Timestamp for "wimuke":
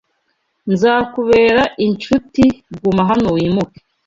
3.35-3.79